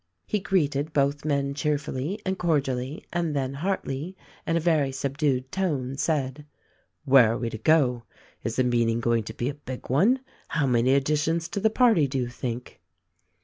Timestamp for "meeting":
8.63-8.99